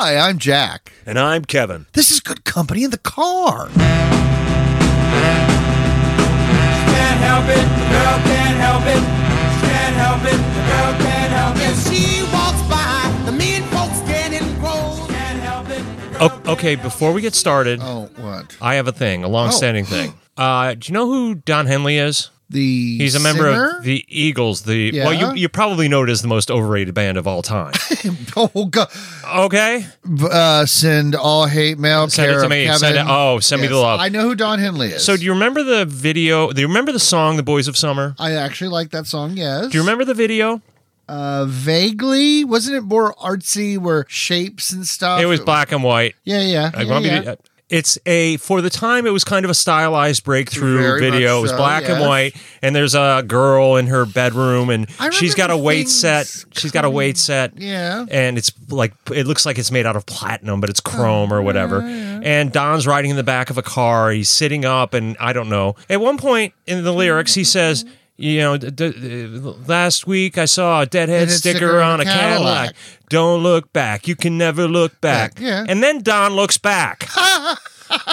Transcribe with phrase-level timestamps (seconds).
[0.00, 0.92] Hi, I'm Jack.
[1.06, 1.86] And I'm Kevin.
[1.92, 3.66] This is good company in the car.
[3.66, 3.74] Can't
[7.18, 9.02] help it, the girl can't help it.
[9.66, 11.62] Can't help it, the girl can't help it.
[11.72, 15.04] If she walks by, the mean folks getting gross.
[15.08, 15.82] Can't help it.
[16.44, 18.56] the okay, before we get started, Oh, what?
[18.62, 20.14] I have a thing, a long-standing thing.
[20.36, 22.30] Uh, do you know who Don Henley is?
[22.50, 23.76] The He's a member singer?
[23.76, 24.62] of the Eagles.
[24.62, 27.74] The well, you you probably know it as the most overrated band of all time.
[28.36, 28.88] oh God!
[29.36, 29.84] Okay,
[30.30, 32.08] Uh, send all hate mail.
[32.08, 32.64] Send it to me.
[32.64, 32.78] Kevin.
[32.78, 34.00] Send it- oh, send me the love.
[34.00, 35.04] I know who Don Henley is.
[35.04, 36.50] so do you remember the video?
[36.50, 38.14] Do you remember the song "The Boys of Summer"?
[38.18, 39.36] I actually like that song.
[39.36, 39.66] Yes.
[39.70, 40.62] Do you remember the video?
[41.06, 42.44] Uh, vaguely.
[42.44, 45.20] Wasn't it more artsy, where shapes and stuff?
[45.20, 46.14] It was black and white.
[46.24, 46.70] Yeah, yeah.
[46.74, 47.34] I yeah, want me yeah.
[47.70, 51.38] It's a for the time it was kind of a stylized breakthrough Very video.
[51.38, 55.50] It was black and white, and there's a girl in her bedroom, and she's got
[55.50, 56.26] a weight set.
[56.52, 57.58] She's got a weight set.
[57.58, 58.06] Yeah.
[58.10, 61.36] and it's like it looks like it's made out of platinum, but it's chrome Oh,
[61.36, 61.80] or whatever.
[61.82, 64.10] And Don's riding in the back of a car.
[64.10, 65.76] He's sitting up, and I don't know.
[65.90, 67.84] At one point in the lyrics, he says.
[68.20, 69.26] You know, d- d-
[69.68, 72.74] last week I saw a deadhead Deadhead sticker, on a Cadillac.
[73.08, 74.08] Don't look back.
[74.08, 75.38] You can never look back.
[75.38, 75.64] Yeah.
[75.68, 77.08] And then Don looks back.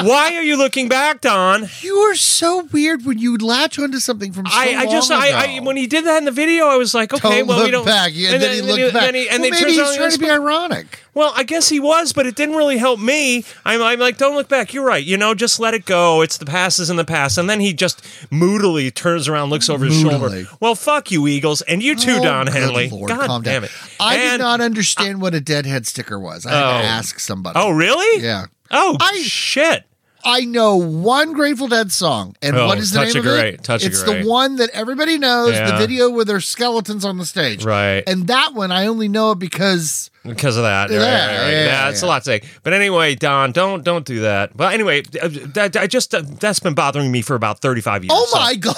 [0.01, 1.67] Why are you looking back, Don?
[1.81, 5.21] You are so weird when you latch onto something from so I, I just long
[5.21, 7.57] I, I when he did that in the video, I was like, okay, Don't well
[7.57, 8.11] look we don't back.
[8.13, 9.13] Yeah, and then, he looked back.
[9.13, 10.99] he- and well, maybe he's trying to be ironic.
[11.13, 13.45] Well, I guess he was, but it didn't really help me.
[13.63, 14.73] I'm, I'm like, don't look back.
[14.73, 15.03] You're right.
[15.03, 16.21] You know, just let it go.
[16.21, 17.37] It's the past is in the past.
[17.37, 20.43] And then he just moodily turns around, looks over his Moodily.
[20.43, 20.57] shoulder.
[20.59, 22.89] Well, fuck you, Eagles, and you too, Oh, Don Henley.
[22.89, 23.63] Lord, God calm damn down.
[23.65, 23.71] it.
[23.97, 26.45] I did not understand what a deadhead sticker was.
[26.45, 26.81] I had Oh.
[26.81, 27.57] to ask somebody.
[27.59, 28.21] Oh, really?
[28.21, 28.47] Yeah.
[28.71, 29.83] Oh, I- shit.
[30.27, 33.63] I know one Grateful Dead song, and Oh, what is the Touch name of it?
[33.63, 35.51] Touch it's the one that everybody knows.
[35.53, 38.03] The video with their skeletons on the stage, Right.
[38.07, 40.89] And that one I only know it because because of that.
[40.89, 41.51] Yeah, right, right, right.
[41.51, 42.41] yeah, yeah, it's a lot to say.
[42.63, 44.57] But anyway, Don, don't don't do that.
[44.57, 48.11] But anyway, that I just uh, that's been bothering me for about thirty five years.
[48.11, 48.75] oh So my god,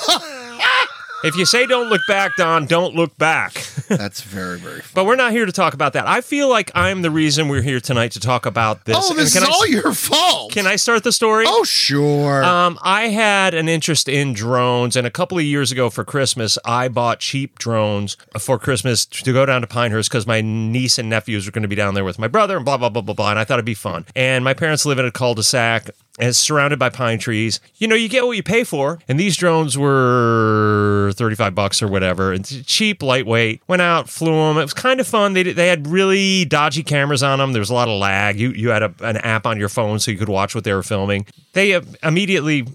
[1.24, 3.54] If you say don't look back, Don, don't look back.
[3.90, 4.82] that's very very.
[4.82, 4.92] Fun.
[4.94, 6.08] but we're not here to talk about that.
[6.08, 8.96] I feel like I'm the reason we're here tonight to talk about this.
[9.00, 10.52] Oh, this is I, all your fault.
[10.52, 11.46] Can I start the story?
[11.48, 12.44] Oh sure.
[12.44, 16.58] Um, I had an interest in drones, and a couple of years ago for Christmas,
[16.64, 21.10] I bought cheap drones for Christmas to go down to Pinehurst because my niece and
[21.10, 23.16] nephews were going to be down there with my brother, and blah blah blah blah
[23.16, 23.32] blah.
[23.32, 24.06] And I thought it'd be fun.
[24.16, 25.90] And my parents live in a cul-de-sac.
[26.20, 27.60] And it's surrounded by pine trees.
[27.76, 28.98] You know, you get what you pay for.
[29.08, 32.34] And these drones were 35 bucks or whatever.
[32.34, 33.62] It's cheap, lightweight.
[33.68, 34.58] Went out, flew them.
[34.58, 35.34] It was kind of fun.
[35.34, 37.54] They, they had really dodgy cameras on them.
[37.54, 38.40] There was a lot of lag.
[38.40, 40.74] You, you had a, an app on your phone so you could watch what they
[40.74, 41.26] were filming.
[41.54, 42.66] They uh, immediately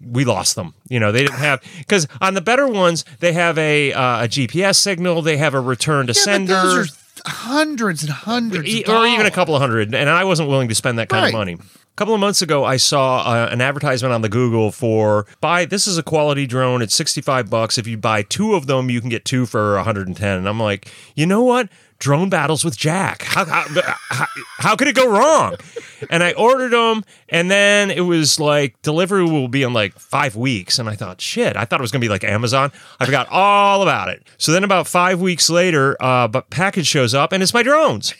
[0.00, 0.74] we lost them.
[0.88, 4.28] You know, they didn't have because on the better ones they have a uh, a
[4.28, 5.22] GPS signal.
[5.22, 6.84] They have a return to yeah, sender.
[7.24, 10.74] hundreds and hundreds, of or even a couple of hundred, and I wasn't willing to
[10.74, 11.28] spend that kind Right.
[11.28, 11.56] of money.
[11.92, 15.66] A couple of months ago, I saw uh, an advertisement on the Google for buy.
[15.66, 16.80] This is a quality drone.
[16.80, 17.76] It's sixty five bucks.
[17.76, 20.38] If you buy two of them, you can get two for one hundred and ten.
[20.38, 21.68] And I'm like, you know what?
[21.98, 23.22] Drone battles with Jack.
[23.24, 23.66] How, how,
[24.08, 24.26] how,
[24.58, 25.56] how could it go wrong?
[26.08, 30.34] And I ordered them, and then it was like delivery will be in like five
[30.34, 30.78] weeks.
[30.78, 32.72] And I thought, shit, I thought it was gonna be like Amazon.
[33.00, 34.26] I forgot all about it.
[34.38, 38.14] So then about five weeks later, uh, but package shows up, and it's my drones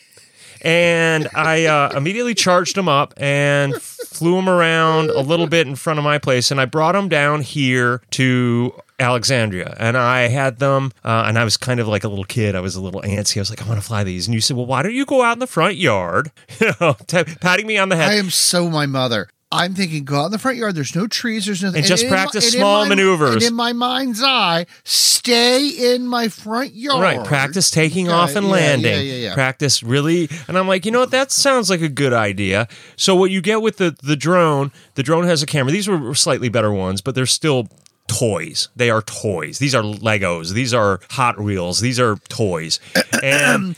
[0.63, 5.75] and I uh, immediately charged them up and flew them around a little bit in
[5.75, 10.59] front of my place, and I brought them down here to Alexandria, and I had
[10.59, 12.55] them, uh, and I was kind of like a little kid.
[12.55, 13.37] I was a little antsy.
[13.37, 15.05] I was like, I want to fly these, and you said, well, why don't you
[15.05, 18.09] go out in the front yard, you know, t- patting me on the head.
[18.11, 19.29] I am so my mother.
[19.53, 20.75] I'm thinking, go out in the front yard.
[20.75, 21.45] There's no trees.
[21.45, 21.77] There's nothing.
[21.79, 23.35] And just in practice and small my- maneuvers.
[23.35, 27.01] And in my mind's eye, stay in my front yard.
[27.01, 28.91] Right, practice taking Okay, off and yeah, landing.
[28.93, 29.33] yeah, yeah, yeah.
[29.33, 31.11] Practice really, and I'm like, you know what?
[31.11, 32.67] That sounds like a good idea.
[32.95, 35.71] So what you get with the the drone, the drone has a camera.
[35.71, 37.67] These were slightly better ones, but they're still
[38.07, 38.69] toys.
[38.75, 39.59] They are toys.
[39.59, 40.53] These are Legos.
[40.53, 41.79] These are Hot Wheels.
[41.79, 42.79] These are toys.
[43.23, 43.75] And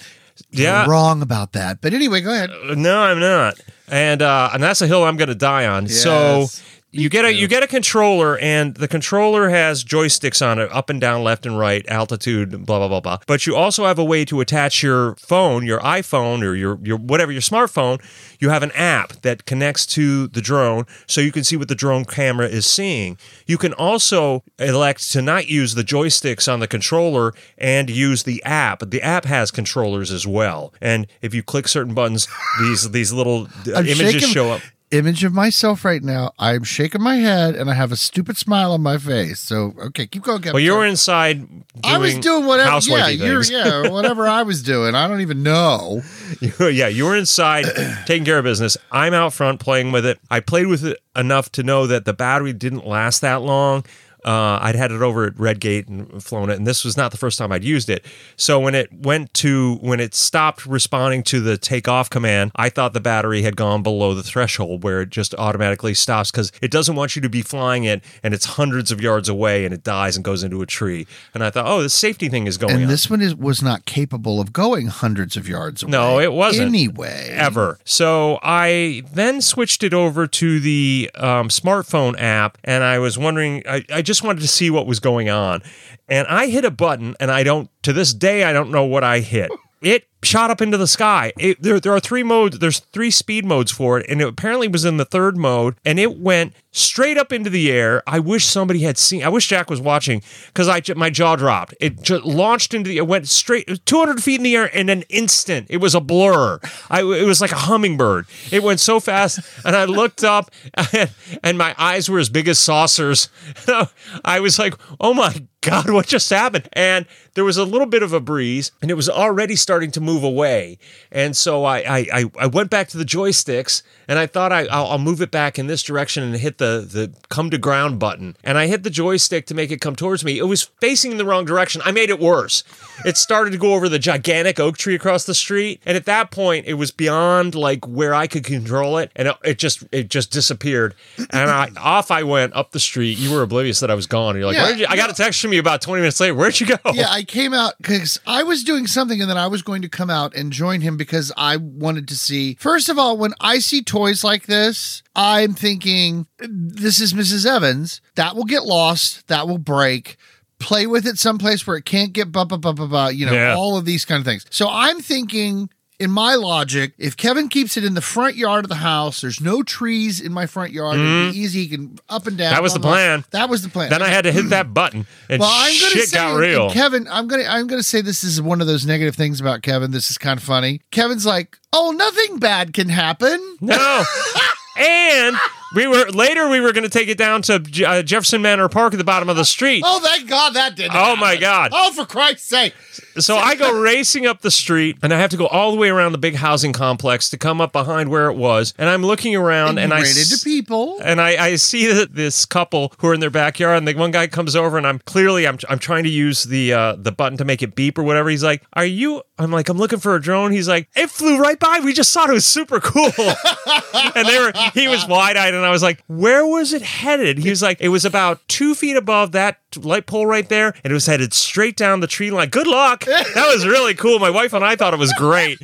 [0.52, 1.80] yeah, Wrong about that.
[1.82, 2.50] But anyway, go ahead.
[2.50, 3.60] Uh, no, I'm not.
[3.88, 5.88] And uh, and that's a hill I'm going to die on.
[5.88, 6.64] So Yes.
[6.96, 10.90] You get a you get a controller, and the controller has joysticks on it, up
[10.90, 13.18] and down, left and right, altitude, blah blah blah blah.
[13.28, 16.98] But you also have a way to attach your phone, your iPhone or your your
[16.98, 18.02] whatever your smartphone.
[18.40, 21.76] You have an app that connects to the drone, so you can see what the
[21.76, 23.18] drone camera is seeing.
[23.46, 28.42] You can also elect to not use the joysticks on the controller and use the
[28.44, 28.90] app.
[28.90, 32.28] The app has controllers as well, and if you click certain buttons,
[32.60, 34.62] these these little uh, images shaking- show up.
[34.98, 36.32] Image of myself right now.
[36.40, 39.40] I'm shaking my head and I have a stupid smile on my face.
[39.40, 40.40] So okay, keep going.
[40.40, 40.54] Kevin.
[40.54, 41.48] Well, you were inside.
[41.84, 42.80] I was doing whatever.
[42.88, 44.96] Yeah, you're, yeah, whatever I was doing.
[44.96, 46.02] I don't even know.
[46.60, 47.66] yeah, you were inside
[48.06, 48.78] taking care of business.
[48.92, 50.20] I'm out front playing with it.
[50.30, 53.86] I played with it enough to know that the battery didn't last that long.
[54.26, 57.18] Uh, I'd had it over at Redgate and flown it, and this was not the
[57.18, 58.04] first time I'd used it.
[58.36, 62.94] So when it went to when it stopped responding to the takeoff command, I thought
[62.94, 66.96] the battery had gone below the threshold where it just automatically stops because it doesn't
[66.96, 70.16] want you to be flying it and it's hundreds of yards away and it dies
[70.16, 71.06] and goes into a tree.
[71.34, 72.90] And I thought, oh, the safety thing is going And on.
[72.90, 75.92] this one is was not capable of going hundreds of yards away.
[75.92, 76.70] No, it wasn't.
[76.70, 77.30] Anyway.
[77.32, 77.78] ever.
[77.86, 83.62] So I then switched it over to the um, smartphone app, and I was wondering.
[83.68, 85.62] I, I just wanted to see what was going on,
[86.08, 87.70] and I hit a button, and I don't.
[87.84, 89.52] To this day, I don't know what I hit.
[89.82, 91.32] It shot up into the sky.
[91.38, 92.60] It, there, there are three modes.
[92.60, 96.00] There's three speed modes for it, and it apparently was in the third mode, and
[96.00, 98.04] it went straight up into the air.
[98.06, 99.24] I wish somebody had seen.
[99.24, 101.74] I wish Jack was watching because I my jaw dropped.
[101.80, 102.98] It just launched into the.
[102.98, 105.68] It went straight 200 feet in the air in an instant.
[105.70, 106.60] It was a blur.
[106.90, 108.28] I, it was like a hummingbird.
[108.52, 110.52] It went so fast, and I looked up,
[110.94, 111.10] and,
[111.44, 113.30] and my eyes were as big as saucers.
[114.26, 118.04] I was like, "Oh my God, what just happened?" And there was a little bit
[118.04, 120.78] of a breeze, and it was already starting to move away.
[121.12, 124.88] And so I I, I, went back to the joysticks, and I thought I I'll,
[124.88, 128.36] I'll move it back in this direction and hit the the come to ground button.
[128.44, 130.38] And I hit the joystick to make it come towards me.
[130.38, 131.82] It was facing in the wrong direction.
[131.86, 132.64] I made it worse.
[133.06, 136.32] It started to go over the gigantic oak tree across the street, and at that
[136.32, 140.10] point, it was beyond like where I could control it, and it, it just it
[140.10, 140.96] just disappeared.
[141.18, 143.18] And I off I went up the street.
[143.18, 144.36] You were oblivious that I was gone.
[144.36, 144.86] You're like, Yeah, you?
[144.88, 146.36] I got a text from you about 20 minutes later.
[146.36, 146.78] Where'd you go?
[146.94, 149.90] Yeah, I came out because I was doing something and then I was going to
[149.96, 152.56] come out and join him because I wanted to see.
[152.60, 157.46] First of all, when I see toys like this, I'm thinking, this is Mrs.
[157.46, 158.02] Evans.
[158.16, 159.28] That will get lost.
[159.28, 160.18] That will break.
[160.60, 163.34] Play with it someplace where it can't get blah, blah, blah, blah, blah, you know,
[163.34, 163.56] Yeah.
[163.56, 164.46] all of these kind of things.
[164.50, 165.70] So I'm thinking.
[165.98, 169.40] In my logic, if Kevin keeps it in the front yard of the house, there's
[169.40, 170.98] no trees in my front yard.
[170.98, 171.64] It'd be easy.
[171.64, 172.48] He can up and down.
[172.48, 172.56] Mm-hmm.
[172.56, 173.24] That was the plan.
[173.32, 173.90] That was the plan.
[173.90, 176.70] Then I had to hit that button, and Well, I'm gonna shit say, got real.
[176.72, 179.92] Kevin, I'm gonna I'm gonna say this is one of those negative things about Kevin.
[179.92, 180.82] This is kind of funny.
[180.92, 183.58] Kevin's like, oh, nothing bad can happen.
[183.62, 184.04] No.
[184.78, 185.38] and
[185.76, 187.56] we were later we were going to take it down to
[187.86, 189.84] uh, Jefferson Manor Park at the bottom of the street.
[189.86, 190.96] Oh, thank God that didn't.
[190.96, 191.36] Oh, my.
[191.36, 191.72] God.
[191.74, 192.74] Oh, for Christ's sake!
[193.18, 195.90] So I go racing up the street and I have to go all the way
[195.90, 198.74] around the big housing complex to come up behind where it was.
[198.78, 201.00] And I'm looking around and, you I ran into people.
[201.04, 204.12] and I, I see that this couple who are in their backyard, and the one
[204.12, 207.38] guy comes over, and I'm clearly I'm, I'm trying to use the uh, the button
[207.38, 208.30] to make it beep or whatever.
[208.30, 211.38] He's like, "Are you?" I'm like, "I'm looking for a drone." He's like, "It flew
[211.40, 211.80] right by.
[211.84, 213.12] We just thought it was super cool."
[214.16, 217.38] and they were he was wide eyed, and I was like, "Where was it headed?"
[217.40, 220.92] He was like, "It was about two feet above that light pole right there, and
[220.92, 223.05] it was headed straight down the tree line." Good luck.
[223.36, 224.20] That was really cool.
[224.20, 225.60] My wife and I thought it was great,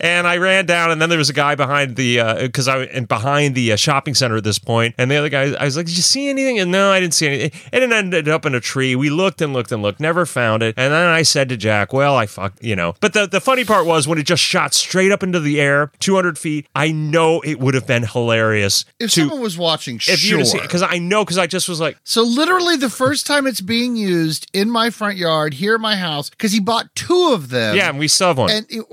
[0.00, 3.06] and I ran down, and then there was a guy behind the because I and
[3.06, 5.86] behind the uh, shopping center at this point, and the other guy, I was like,
[5.86, 7.52] "Did you see anything?" And no, I didn't see anything.
[7.72, 8.96] And it ended up in a tree.
[8.96, 10.74] We looked and looked and looked, never found it.
[10.76, 13.64] And then I said to Jack, "Well, I fuck, you know." But the the funny
[13.64, 16.66] part was when it just shot straight up into the air, 200 feet.
[16.74, 20.60] I know it would have been hilarious If to someone was watching, if you sure.
[20.62, 23.96] because I know because I just was like, So literally, the first time it's being
[23.96, 27.76] used in my front yard here at my house, because he bought two of them.
[27.76, 28.50] yeah, and we still have one.
[28.50, 28.84] and it,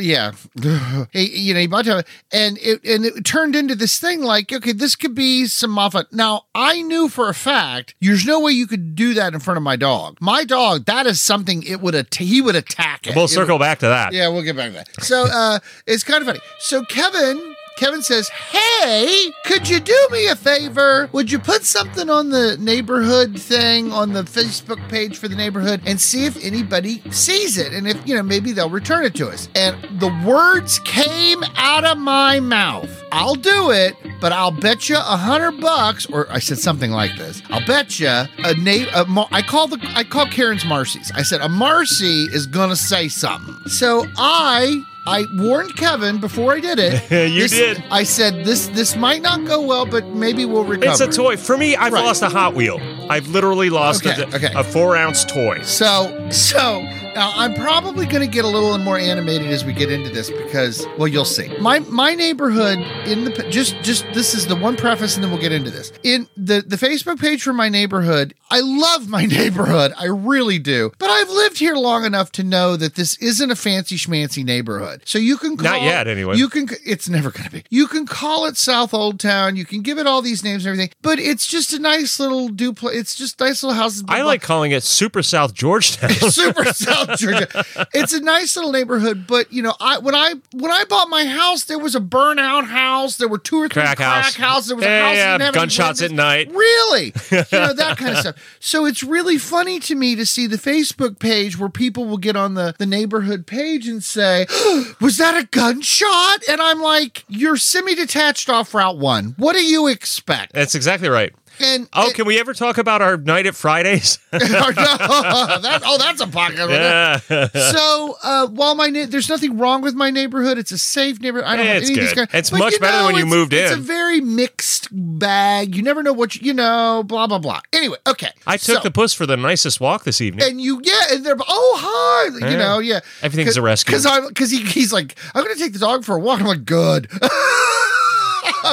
[0.00, 0.32] yeah,
[1.12, 4.52] he, you know, he bought it, and it and it turned into this thing like,
[4.52, 6.04] okay, this could be some mafia.
[6.12, 9.56] Now, I knew for a fact there's no way you could do that in front
[9.56, 10.18] of my dog.
[10.20, 13.14] My dog, that is something it would att- he would attack it.
[13.16, 14.12] we'll circle back to that.
[14.12, 14.88] yeah, we'll get back to that.
[15.04, 16.40] So uh, it's kind of funny.
[16.58, 17.53] So Kevin.
[17.76, 21.08] Kevin says, Hey, could you do me a favor?
[21.12, 25.80] Would you put something on the neighborhood thing on the Facebook page for the neighborhood
[25.84, 27.72] and see if anybody sees it?
[27.72, 29.48] And if, you know, maybe they'll return it to us.
[29.56, 32.90] And the words came out of my mouth.
[33.10, 37.16] I'll do it, but I'll bet you a hundred bucks, or I said something like
[37.16, 37.42] this.
[37.48, 38.88] I'll bet you a name.
[38.94, 41.12] I call the I call Karen's Marcy's.
[41.14, 43.68] I said a Marcy is gonna say something.
[43.68, 47.10] So I I warned Kevin before I did it.
[47.34, 47.84] You This- did.
[47.90, 50.90] I said this this might not go well, but maybe we'll recover.
[50.92, 51.36] It's a toy.
[51.36, 52.04] For me, I've Right.
[52.04, 52.80] lost a Hot Wheel.
[53.10, 54.52] I've literally lost Okay, a, okay.
[54.54, 55.60] a four ounce toy.
[55.62, 56.80] So so
[57.14, 60.30] Now, I'm probably going to get a little more animated as we get into this
[60.30, 61.56] because, well, you'll see.
[61.58, 65.40] My my neighborhood in the just just this is the one preface, and then we'll
[65.40, 65.92] get into this.
[66.02, 70.92] In the the Facebook page for my neighborhood, I love my neighborhood, I really do.
[70.98, 75.02] But I've lived here long enough to know that this isn't a fancy schmancy neighborhood.
[75.04, 76.36] So you can call Not yet, anyway.
[76.36, 76.68] You can.
[76.84, 77.64] It's never going to be.
[77.70, 79.54] You can call it South Old Town.
[79.56, 82.48] You can give it all these names and everything, but it's just a nice little
[82.48, 82.96] duplex.
[82.96, 84.04] It's just nice little houses.
[84.08, 86.10] I like calling it Super South Georgetown.
[86.30, 87.64] super South Georgia.
[87.92, 91.24] It's a nice little neighborhood, but you know, I when I when I bought my
[91.24, 93.16] house, there was a burnout house.
[93.16, 94.34] There were two or three Crack crack, house.
[94.36, 94.68] houses.
[94.68, 96.50] There was a house yeah, didn't have any gunshots at night.
[96.52, 98.56] Really, you know that kind of stuff.
[98.60, 102.36] So it's really funny to me to see the Facebook page where people will get
[102.36, 104.46] on the the neighborhood page and say,
[105.00, 109.34] "Was that a gunshot?" And I'm like, "You're semi-detached off Route One.
[109.36, 111.32] What do you expect?" That's exactly right.
[111.60, 114.18] And Oh, can we ever talk about our night at Fridays?
[114.30, 116.68] that, oh, that's a pocket.
[116.70, 117.18] yeah.
[117.52, 121.48] so uh, while my na- there's nothing wrong with my neighborhood, it's a safe neighborhood.
[121.48, 123.42] I don't have It's any of these guys- It's but, much better than when you
[123.42, 123.64] it's- in.
[123.64, 125.74] It's a very mixed bag.
[125.74, 127.02] You never know what you, you know.
[127.06, 127.60] Blah blah blah.
[127.72, 128.30] Anyway, okay.
[128.46, 130.46] I took So- the puss for the nicest walk this evening.
[130.48, 133.00] and you yeah, and they're oh hi, you know yeah.
[133.22, 133.92] Everything's a rescue.
[133.92, 136.40] Because I'm because he, he's like I'm gonna take the dog for a walk.
[136.40, 137.08] I'm like good.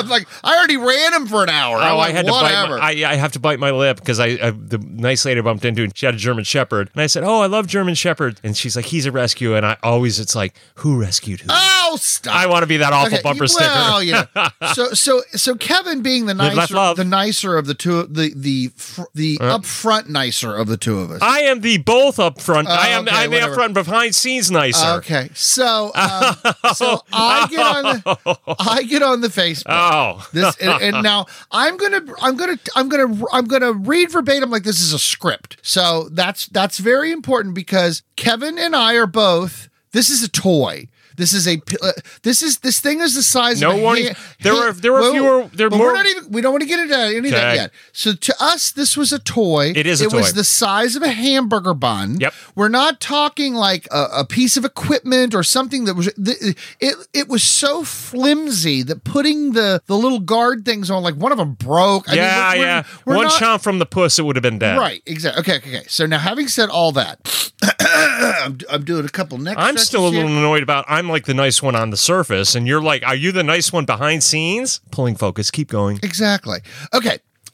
[0.03, 1.77] I'm like I already ran him for an hour.
[1.77, 2.69] Oh, like, I had to bite.
[2.69, 5.43] My, I, I have to bite my lip because I, I the nice lady I
[5.43, 5.83] bumped into.
[5.83, 8.55] and She had a German Shepherd, and I said, "Oh, I love German Shepherds." And
[8.55, 12.35] she's like, "He's a rescue." And I always, it's like, "Who rescued who?" oh stop.
[12.35, 14.25] I want to be that awful Okay, bumper well, sticker.
[14.35, 14.49] yeah.
[14.73, 18.69] So, so, so Kevin being the nicer, the nicer of the two, the the
[19.13, 21.21] the upfront nicer of the two of us.
[21.21, 22.67] I am the both up front.
[22.67, 23.07] I am.
[23.07, 23.51] okay, I'm the whatever.
[23.51, 24.87] up front behind scenes nicer.
[24.97, 26.35] Okay, so um,
[26.73, 29.65] so I get on the I get on the Facebook.
[29.91, 34.49] Oh, This and, and now I'm gonna I'm gonna I'm gonna I'm gonna read verbatim
[34.49, 35.57] like this is a script.
[35.61, 39.69] So that's that's very important because Kevin and I are both.
[39.91, 40.87] This is a toy.
[41.17, 41.91] This is a uh,
[42.23, 43.61] this is this thing is the size.
[43.61, 44.07] No of a warning.
[44.41, 46.31] There were- there were Whoa, fewer- there but more- We're not even.
[46.31, 47.71] We don't want to get into any of that yet.
[47.91, 49.73] So to us, this was a toy.
[49.75, 52.19] It is a It was the size of a hamburger bun.
[52.19, 52.33] Yep.
[52.55, 56.07] We're not talking like a, a piece of equipment or something that was.
[56.17, 61.31] It it was so flimsy that putting the the little guard things on, like one
[61.31, 62.07] of them broke.
[62.07, 62.83] I mean, yeah, we're- we're- yeah.
[63.05, 64.77] we're One not- chomp from the puss, it would have been dead.
[64.77, 65.41] Right, exactly.
[65.41, 65.85] Okay, okay, okay.
[65.87, 67.19] So now, having said all that,
[67.79, 69.55] I'm, I'm doing a couple neck.
[69.57, 70.21] I'm still a here.
[70.23, 70.85] little annoyed about.
[70.87, 73.71] I'm like the nice one on the surface, and you're like, are you the nice
[73.73, 74.81] one behind scenes?
[74.91, 75.51] Pulling focus.
[75.51, 75.99] Keep going.
[76.03, 76.59] Exactly.
[76.93, 77.19] Okay.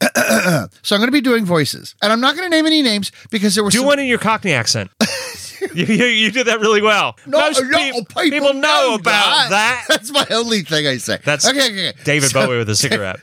[0.82, 3.10] so I'm going to be doing voices, and I'm not going to name any names
[3.30, 4.90] because there were Do some, one in your Cockney accent.
[5.74, 7.16] you, you, you did that really well.
[7.26, 9.84] No, Most no, peop- people, people know about that.
[9.88, 11.18] That's my only thing I say.
[11.24, 11.58] That's okay.
[11.58, 11.88] Okay.
[11.88, 11.98] okay.
[12.04, 13.20] David So- Bowie with a cigarette.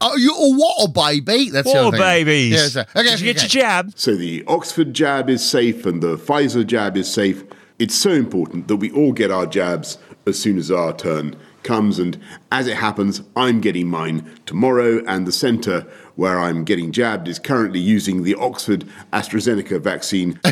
[0.00, 1.50] oh, you a what, baby?
[1.50, 2.00] That's the other thing.
[2.00, 2.52] babies.
[2.52, 3.02] Yeah, so- okay.
[3.10, 3.92] Did you okay, get your jab?
[3.96, 7.42] So the Oxford jab is safe and the Pfizer jab is safe.
[7.80, 9.96] It's so important that we all get our jabs
[10.26, 11.98] as soon as our turn comes.
[11.98, 12.20] And
[12.52, 17.38] as it happens, I'm getting mine tomorrow, and the centre where I'm getting jabbed is
[17.38, 18.84] currently using the Oxford
[19.14, 20.38] AstraZeneca vaccine.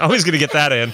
[0.00, 0.92] I was going to get that in.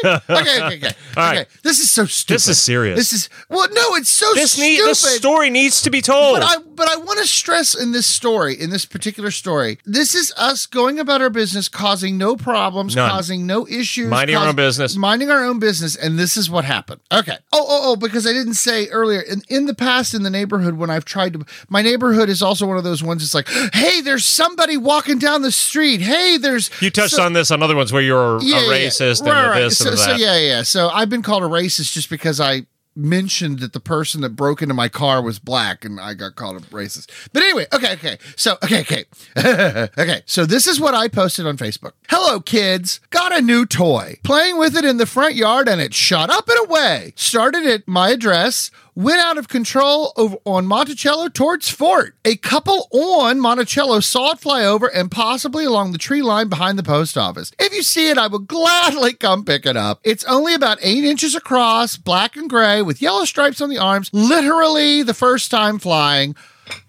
[0.04, 0.20] okay,
[0.64, 0.86] okay, okay.
[1.16, 1.38] All right.
[1.40, 1.50] okay.
[1.62, 2.34] This is so stupid.
[2.36, 2.96] This is serious.
[2.98, 4.66] This is well, no, it's so This stupid.
[4.68, 6.38] need this story needs to be told.
[6.40, 10.14] But I but I want to stress in this story, in this particular story, this
[10.14, 13.10] is us going about our business, causing no problems, None.
[13.10, 14.96] causing no issues, Minding our own business.
[14.96, 17.00] minding our own business, and this is what happened.
[17.12, 17.36] Okay.
[17.52, 20.74] Oh, oh, oh, because I didn't say earlier in, in the past in the neighborhood
[20.74, 23.22] when I've tried to, my neighborhood is also one of those ones.
[23.22, 26.00] It's like, hey, there's somebody walking down the street.
[26.02, 28.74] Hey, there's you touched so- on this on other ones where you're yeah, a yeah,
[28.74, 28.86] yeah.
[28.88, 29.60] racist Right, and right.
[29.60, 30.18] this so, so that.
[30.18, 30.62] yeah, yeah.
[30.62, 32.66] So I've been called a racist just because I
[32.96, 36.56] mentioned that the person that broke into my car was black and I got called
[36.56, 37.10] a racist.
[37.32, 38.18] But anyway, okay, okay.
[38.36, 39.04] So, okay, okay.
[39.98, 40.22] okay.
[40.24, 41.92] So this is what I posted on Facebook.
[42.08, 43.00] Hello, kids.
[43.10, 44.18] Got a new toy.
[44.24, 47.12] Playing with it in the front yard and it shot up and away.
[47.16, 48.70] Started at my address.
[48.98, 52.14] Went out of control over on Monticello towards Fort.
[52.24, 56.78] A couple on Monticello saw it fly over and possibly along the tree line behind
[56.78, 57.52] the post office.
[57.58, 60.00] If you see it, I will gladly come pick it up.
[60.02, 64.08] It's only about eight inches across, black and gray, with yellow stripes on the arms.
[64.14, 66.34] Literally the first time flying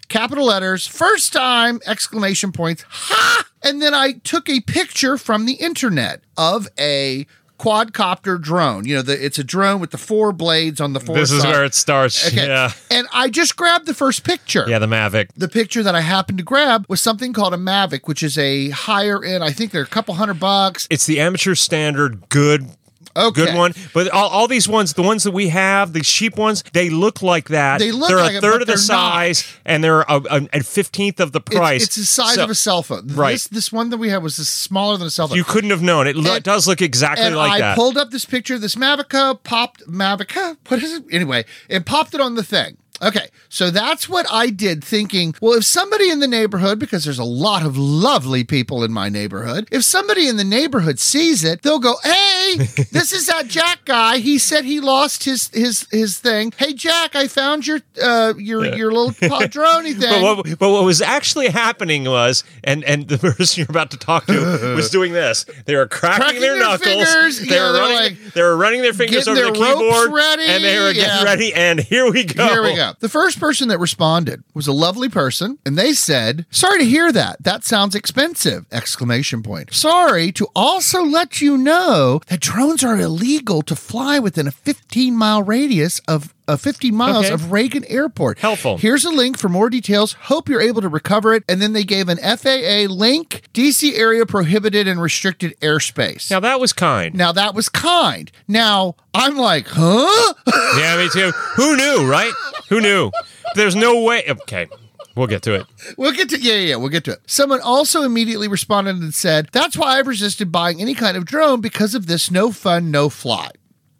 [0.08, 3.44] capital letters, first time, exclamation points, ha!
[3.62, 7.26] And then I took a picture from the internet of a
[7.58, 8.86] quadcopter drone.
[8.86, 11.44] You know, the, it's a drone with the four blades on the four This is
[11.44, 12.28] where it starts.
[12.28, 12.46] Okay.
[12.46, 12.72] Yeah.
[12.90, 14.64] And I just grabbed the first picture.
[14.68, 15.30] Yeah, the Mavic.
[15.36, 18.70] The picture that I happened to grab was something called a Mavic, which is a
[18.70, 19.42] higher end.
[19.42, 20.86] I think they're a couple hundred bucks.
[20.90, 22.68] It's the amateur standard good
[23.18, 23.44] Okay.
[23.46, 23.74] good one.
[23.92, 27.22] But all, all these ones, the ones that we have, the cheap ones, they look
[27.22, 27.78] like that.
[27.78, 29.12] They look they're like a it, third but of the they're not.
[29.12, 31.84] size, and they're a, fifteenth of the price.
[31.84, 33.06] It's, the size So of a cell phone.
[33.08, 33.32] Right.
[33.32, 35.36] This, this one that we had was smaller than a cell phone.
[35.36, 36.06] You couldn't have known.
[36.06, 37.76] It lo- And- does look exactly and like I that.
[37.76, 40.56] pulled up this picture of this Mavica, popped Mavica.
[40.68, 41.04] What is it?
[41.10, 42.76] Anyway, it popped it on the thing.
[43.02, 47.18] Okay, so that's what I did, thinking, well, if somebody in the neighborhood, because there's
[47.18, 51.62] a lot of lovely people in my neighborhood, if somebody in the neighborhood sees it,
[51.62, 52.56] they'll go, "Hey,
[52.92, 54.18] this is that Jack guy.
[54.18, 56.52] He said he lost his his his thing.
[56.56, 60.10] Hey, Jack, I found your uh your your little padroni thing.
[60.10, 63.96] but what, but what was actually happening was, and and the person you're about to
[63.96, 65.44] talk to was doing this.
[65.66, 66.84] They were cracking, Cracking their, their knuckles.
[67.06, 67.38] fingers.
[67.40, 67.96] They Yeah, were running.
[67.96, 70.42] like they were running their fingers over the their ropes keyboard, ready.
[70.44, 71.22] and they were getting Yeah.
[71.24, 71.54] ready.
[71.54, 72.46] And here we go.
[72.46, 72.87] Here we go.
[73.00, 77.12] The first person that responded was a lovely person, and they said, "Sorry to hear
[77.12, 77.42] that.
[77.42, 79.74] That sounds expensive!" Exclamation point.
[79.74, 85.16] Sorry to also let you know that drones are illegal to fly within a 15
[85.16, 86.34] mile radius of.
[86.48, 87.34] Uh, 15 miles Okay.
[87.34, 88.38] of Reagan Airport.
[88.38, 88.78] Helpful.
[88.78, 90.14] Here's a link for more details.
[90.14, 91.44] Hope you're able to recover it.
[91.48, 96.30] And then they gave an FAA link DC area prohibited and restricted airspace.
[96.30, 97.14] Now that was kind.
[97.14, 98.32] now, that was kind.
[98.48, 100.34] Now, I'm like, huh?
[100.78, 101.30] yeah, me too.
[101.56, 102.32] Who knew, right?
[102.70, 103.10] Who knew?
[103.54, 104.24] There's no way.
[104.28, 104.68] Okay,
[105.16, 105.66] we'll get to it.
[105.96, 107.18] We'll get to yeah, yeah, yeah, we'll get to it.
[107.26, 111.60] Someone also immediately responded and said, "That's why I've resisted buying any kind of drone
[111.60, 113.50] because of this no fun, no fly."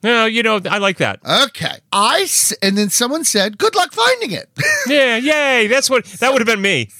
[0.03, 1.19] No, you know, I like that.
[1.25, 4.49] Okay, I s- and then someone said, "Good luck finding it."
[4.87, 5.67] Yeah, yay!
[5.67, 6.91] That's what that would have been me.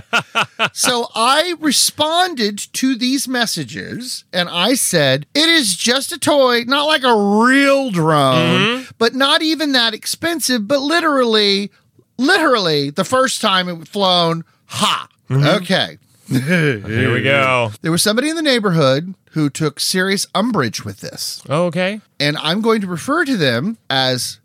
[0.72, 6.86] so I responded to these messages and I said, "It is just a toy, not
[6.86, 8.90] like a real drone, mm-hmm.
[8.98, 11.70] but not even that expensive, but literally,
[12.16, 15.62] literally the first time it was flown, ha." Mm-hmm.
[15.62, 15.98] Okay.
[16.28, 17.72] Here we go.
[17.82, 22.00] There was somebody in the neighborhood who took serious umbrage with this, oh, Okay.
[22.18, 24.40] and I'm going to refer to them as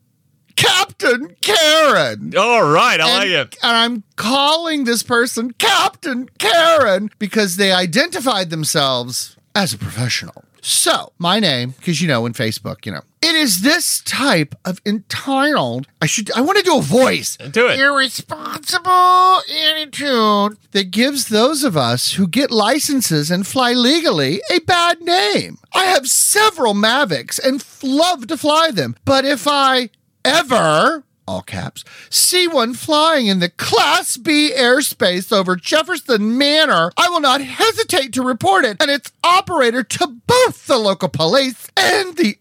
[0.55, 2.33] Captain Karen.
[2.37, 3.57] All right, I like it.
[3.63, 10.43] and I'm calling this person Captain Karen because they identified themselves as a professional.
[10.61, 13.01] So, my name, because you know, in Facebook, you know,
[13.33, 15.87] it is this type of entitled.
[16.01, 16.31] I should.
[16.31, 17.35] I want to do a voice.
[17.37, 17.79] Do it.
[17.79, 25.01] Irresponsible attitude that gives those of us who get licenses and fly legally a bad
[25.01, 25.57] name.
[25.73, 29.89] I have several Mavics and love to fly them, but if I
[30.23, 37.09] ever all caps, see one flying in the Class B airspace over Jefferson Manor, I
[37.09, 42.17] will not hesitate to report it and its operator to both the local police and
[42.17, 42.37] the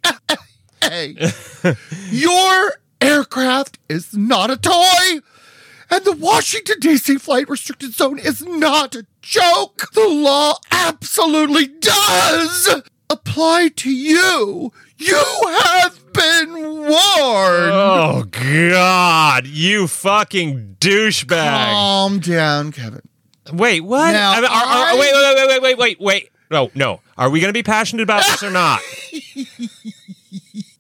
[0.83, 1.73] FAA.
[2.11, 5.21] Your aircraft is not a toy,
[5.91, 7.19] and the Washington, D.C.
[7.19, 9.91] flight restricted zone is not a joke.
[9.93, 14.73] The law absolutely does apply to you.
[14.99, 15.25] You
[15.65, 16.93] have been warned.
[16.95, 21.51] Oh God, you fucking douchebag!
[21.73, 23.03] Calm down, Kevin.
[23.53, 24.13] Wait, what?
[24.13, 26.29] Now, I mean, are- are- I- wait, wait, wait, wait, wait, wait, wait.
[26.51, 27.01] No, no.
[27.19, 28.81] Are we going to be passionate about this or not?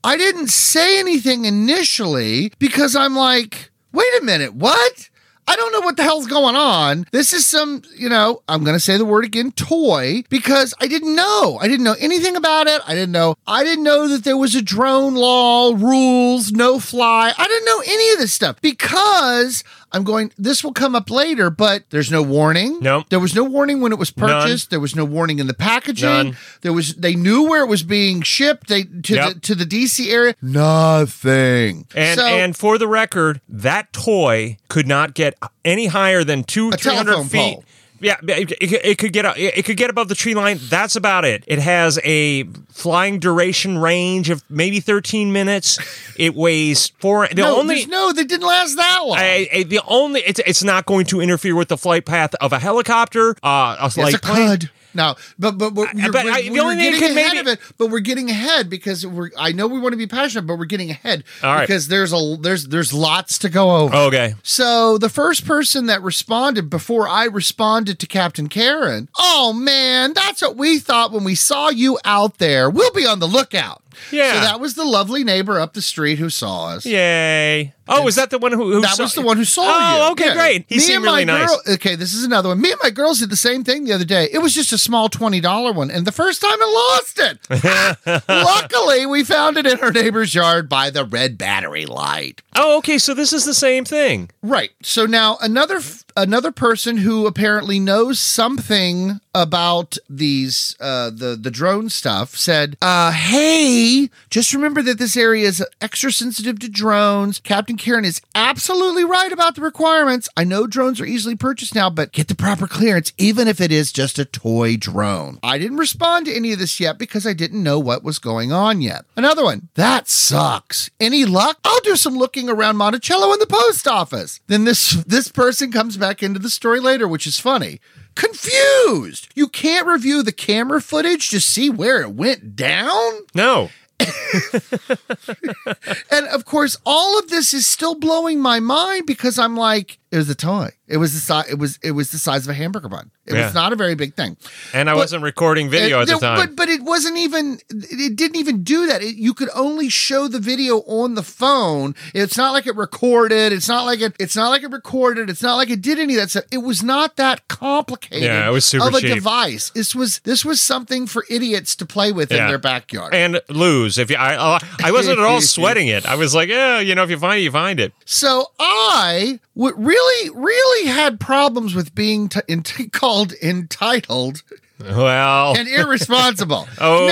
[0.04, 5.08] I didn't say anything initially because I'm like, wait a minute, what?
[5.46, 7.06] I don't know what the hell's going on.
[7.10, 10.86] This is some, you know, I'm going to say the word again, toy, because I
[10.86, 11.58] didn't know.
[11.60, 12.80] I didn't know anything about it.
[12.86, 13.34] I didn't know.
[13.46, 17.32] I didn't know that there was a drone law, rules, no fly.
[17.36, 21.50] I didn't know any of this stuff because I'm going, this will come up later,
[21.50, 22.78] but there's no warning.
[22.80, 23.06] Nope.
[23.10, 24.70] There was no warning when it was purchased.
[24.70, 26.08] There was no warning in the packaging.
[26.08, 26.36] None.
[26.62, 29.34] There was, they knew where it was being shipped they, to, Yep.
[29.34, 30.34] the, to the DC area.
[30.40, 31.86] Nothing.
[31.94, 36.70] And So- and for the record, that toy could not get any higher than two,
[36.72, 37.54] three hundred feet.
[37.56, 37.64] pole.
[38.02, 40.58] Yeah, it, it, it could get it could get above the tree line.
[40.60, 41.44] That's about it.
[41.46, 45.78] It has a flying duration range of maybe thirteen minutes.
[46.18, 47.28] It weighs four.
[47.28, 49.16] The no, only no, they didn't last that long.
[49.18, 52.52] I, I- the only it's it's not going to interfere with the flight path of
[52.52, 54.48] a helicopter, uh, a yes, light it plane.
[54.48, 54.70] could.
[54.94, 57.38] No, but but, but, you're, but we're, I- the we're only thing getting ahead maybe-
[57.40, 57.60] of it.
[57.78, 59.30] But we're getting ahead because we're.
[59.38, 61.60] I know we want to be passionate, but we're getting ahead All right.
[61.62, 63.94] because there's a there's there's lots to go over.
[63.94, 64.34] Okay.
[64.42, 70.42] So the first person that responded before I responded to Captain Karen, oh man, that's
[70.42, 72.68] what we thought when we saw you out there.
[72.70, 73.82] We'll be on the lookout.
[74.10, 74.34] Yeah.
[74.34, 76.86] So that was the lovely neighbor up the street who saw us.
[76.86, 77.74] Yay.
[77.88, 78.72] Oh, was that the one who?
[78.74, 79.68] who That saw- was the one who saw you.
[80.04, 80.34] Oh, okay, Yeah.
[80.34, 80.64] great.
[80.68, 81.48] He Me seemed and my really nice.
[81.48, 82.60] girl- okay, this is another one.
[82.60, 84.28] Me and my girls did the same thing the other day.
[84.32, 88.22] It was just a small twenty dollar one, and the first time I lost it.
[88.28, 92.42] Luckily, we found it in our neighbor's yard by the red battery light.
[92.56, 92.98] Oh, okay.
[92.98, 94.30] So this is the same thing.
[94.42, 94.70] Right.
[94.82, 101.50] So now another f- another person who apparently knows something about these uh the the
[101.50, 107.38] drone stuff said, "Uh hey, just remember that this area is extra sensitive to drones.
[107.40, 110.28] Captain Karen is absolutely right about the requirements.
[110.36, 113.72] I know drones are easily purchased now, but get the proper clearance even if it
[113.72, 117.32] is just a toy drone." I didn't respond to any of this yet because I
[117.32, 119.04] didn't know what was going on yet.
[119.16, 119.68] Another one.
[119.74, 120.90] That sucks.
[121.00, 121.58] Any luck?
[121.64, 124.40] I'll do some looking around Monticello in the post office.
[124.46, 127.80] Then this this person comes back into the story later, which is funny.
[128.14, 129.28] Confused.
[129.34, 133.12] You can't review the camera footage to see where it went down?
[133.34, 133.70] No.
[136.10, 140.16] And of course, all of this is still blowing my mind because I'm like, it
[140.18, 140.68] was a toy.
[140.88, 141.48] It was the size.
[141.50, 143.10] It was it was the size of a hamburger bun.
[143.24, 143.46] It Yeah.
[143.46, 144.36] was not a very big thing.
[144.74, 146.36] And I But- wasn't recording video Uh, at the there- time.
[146.38, 149.02] But but it wasn't even it didn't even do that.
[149.02, 151.94] It, you could only show the video on the phone.
[152.12, 153.54] It's not like it recorded.
[153.54, 155.30] It's not like it it's not like it recorded.
[155.30, 156.44] It's not like it did any of that stuff.
[156.50, 158.24] It was not that complicated.
[158.24, 159.14] Yeah, it was super of a cheap.
[159.14, 159.70] device.
[159.74, 163.14] This was this was something for idiots to play with in their backyard.
[163.14, 166.06] and lose if you I I wasn't at all sweating it.
[166.06, 167.92] I was like, yeah, you know, if you find it, you find it.
[168.04, 174.42] So I really, really had problems with being t- ent- called entitled
[174.84, 176.68] Well, and irresponsible.
[176.78, 177.06] Oh.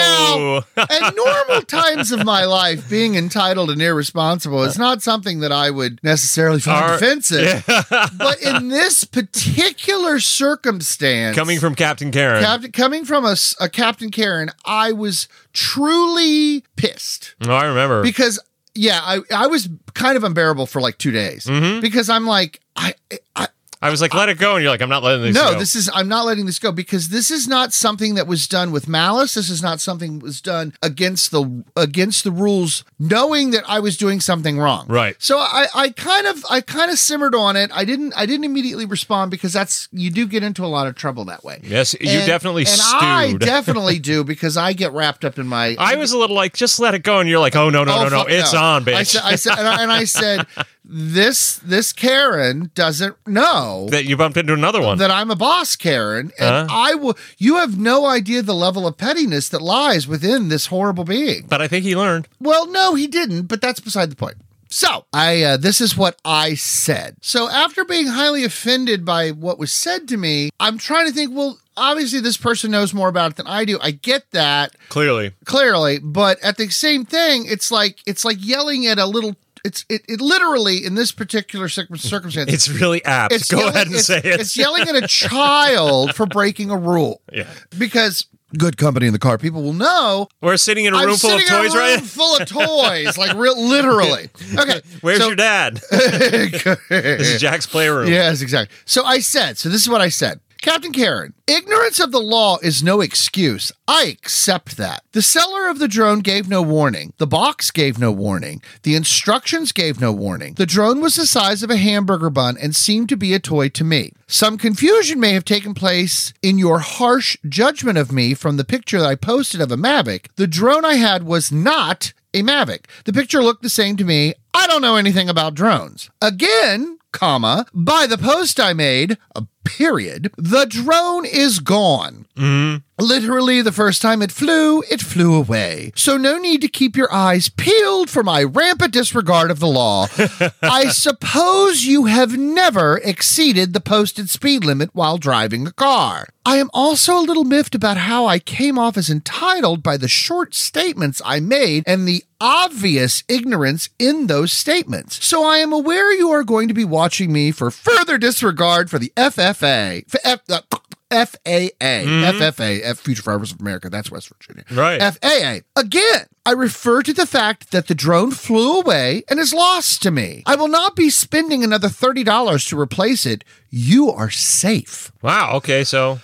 [0.76, 5.52] now, at normal times of my life, being entitled and irresponsible is not something that
[5.52, 7.64] I would necessarily find Are- offensive.
[8.18, 12.42] but in this particular circumstance, coming from Captain Karen.
[12.42, 18.02] Captain, coming from a Captain Karen, I was truly pissed oh, I remember.
[18.02, 18.40] because
[18.74, 21.80] yeah, I I was kind of unbearable for like two days Mm-hmm.
[21.80, 22.94] because I'm like I.
[23.36, 23.48] I
[23.82, 25.58] I was like, let it go, and you're like, I'm not letting this no, go.
[25.58, 28.72] this is I'm not letting this go because this is not something that was done
[28.72, 29.34] with malice.
[29.34, 33.80] This is not something that was done against the against the rules, knowing that I
[33.80, 34.86] was doing something wrong.
[34.88, 35.16] Right.
[35.18, 37.70] So I I kind of I kind of simmered on it.
[37.72, 40.94] I didn't I didn't immediately respond because that's you do get into a lot of
[40.94, 41.60] trouble that way.
[41.62, 45.74] Yes, you And- definitely and I definitely do because I get wrapped up in my
[45.78, 47.94] I was a little like, just let it go, and you're like, oh no, no,
[48.00, 48.94] Oh, no, no, it's on, bitch.
[48.94, 50.46] I said, I said, and I, and I said,
[50.92, 54.98] this this Karen doesn't know that you bumped into another one.
[54.98, 56.66] that I'm a boss, Karen, and Uh-huh.
[56.70, 57.16] I will.
[57.38, 61.46] You have no idea the level of pettiness that lies within this horrible being.
[61.48, 62.26] but I think he learned.
[62.40, 64.36] Well, no, he didn't, but that's beside the point.
[64.72, 67.16] So I, uh, this is what I said.
[67.22, 71.34] So after being highly offended by what was said to me, I'm trying to think.
[71.34, 73.78] Well, obviously this person knows more about it than I do.
[73.82, 78.86] I get that Clearly, clearly but at the same thing it's like it's like yelling
[78.86, 83.48] at a little it's it, it literally in this particular circumstance it's really apt.
[83.50, 84.40] Go yelling- ahead and it's- say it.
[84.40, 87.46] it's yelling at a child for breaking a rule Yeah.
[87.78, 88.26] because
[88.58, 91.30] good company in the car people will know We're sitting in a I'm room full
[91.30, 92.00] of sitting in toys, room right?
[92.02, 95.80] full of toys like real literally okay Where's so- your dad?
[95.90, 98.08] this is Jack's playroom.
[98.08, 98.76] Yes, exactly.
[98.84, 100.40] So I said, so this is what I said.
[100.60, 103.72] Captain Karen, ignorance of the law is no excuse.
[103.88, 105.02] I accept that.
[105.12, 107.14] The seller of the drone gave no warning.
[107.16, 108.60] The box gave no warning.
[108.82, 110.54] The instructions gave no warning.
[110.54, 113.70] The drone was the size of a hamburger bun and seemed to be a toy
[113.70, 114.12] to me.
[114.26, 119.00] Some confusion may have taken place in your harsh judgment of me from the picture
[119.00, 120.26] that I posted of a Mavic.
[120.36, 122.84] The drone I had was not a Mavic.
[123.06, 124.34] The picture looked the same to me.
[124.52, 126.10] I don't know anything about drones.
[126.20, 129.16] Again, comma, by the post I made,
[129.64, 132.26] period, the drone is gone.
[132.36, 132.78] Mm-hmm.
[133.00, 135.92] Literally, the first time it flew, it flew away.
[135.94, 140.06] So, no need to keep your eyes peeled for my rampant disregard of the law.
[140.62, 146.28] I suppose you have never exceeded the posted speed limit while driving a car.
[146.44, 150.08] I am also a little miffed about how I came off as entitled by the
[150.08, 155.24] short statements I made and the obvious ignorance in those statements.
[155.24, 158.98] So, I am aware you are going to be watching me for further disregard for
[158.98, 160.04] the FFA.
[160.14, 160.78] F- F- uh,
[161.10, 162.80] FAA, FFA, mm-hmm.
[162.84, 163.90] F Future Farmers of America.
[163.90, 164.64] That's West Virginia.
[164.70, 165.00] Right.
[165.00, 165.60] FAA.
[165.80, 170.10] Again, I refer to the fact that the drone flew away and is lost to
[170.10, 170.42] me.
[170.46, 173.44] I will not be spending another $30 to replace it.
[173.70, 175.12] You are safe.
[175.20, 175.56] Wow.
[175.56, 175.84] Okay.
[175.84, 176.20] So,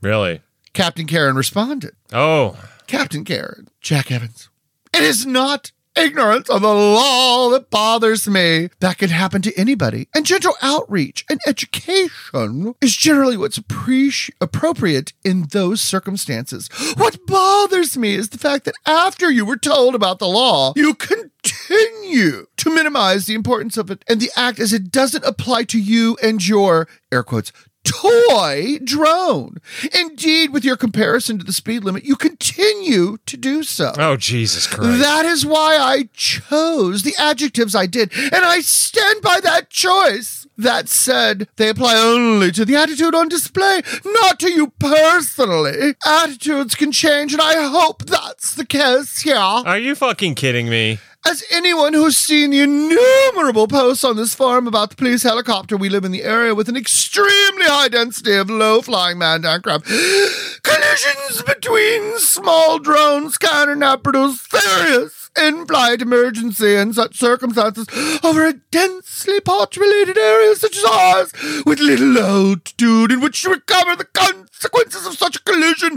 [0.00, 0.40] really?
[0.72, 1.94] Captain Karen responded.
[2.12, 4.50] Oh, Captain Karen, Jack Evans.
[4.92, 8.68] It is not ignorance of the law that bothers me.
[8.80, 10.08] That can happen to anybody.
[10.14, 16.68] And gentle outreach and education is generally what's appreci- appropriate in those circumstances.
[16.96, 20.94] What bothers me is the fact that after you were told about the law, you
[20.94, 25.80] continue to minimize the importance of it and the act as it doesn't apply to
[25.80, 27.52] you and your, air quotes,
[27.84, 29.58] toy drone.
[29.98, 33.92] Indeed, with your comparison to the speed limit, you continue to do so.
[33.98, 35.00] Oh, Jesus Christ.
[35.00, 40.46] That is why I chose the adjectives I did, and I stand by that choice.
[40.56, 45.96] That said, they apply only to the attitude on display, not to you personally.
[46.06, 49.36] Attitudes can change, and I hope that's the case here.
[49.36, 51.00] Are you fucking kidding me?
[51.26, 55.88] As anyone who's seen the innumerable posts on this farm about the police helicopter, we
[55.88, 59.86] live in the area with an extremely high density of low flying manned aircraft.
[60.62, 67.86] Collisions between small drones can now produce serious in flight emergency in such circumstances
[68.22, 71.32] over a densely populated area such as ours,
[71.64, 75.96] with little altitude in which to recover the consequences of such a collision